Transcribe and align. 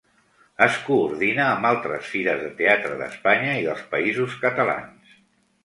Es 0.65 0.77
coordina 0.87 1.43
amb 1.49 1.67
altres 1.73 2.09
fires 2.15 2.41
de 2.47 2.51
teatre 2.63 2.97
d'Espanya 3.03 3.55
i 3.61 3.63
dels 3.69 3.87
Països 3.95 4.43
Catalans. 4.49 5.17